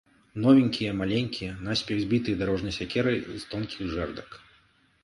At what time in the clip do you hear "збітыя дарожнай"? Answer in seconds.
2.07-2.77